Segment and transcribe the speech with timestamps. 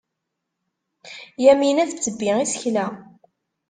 [1.43, 2.85] Yamina tettebbi isekla.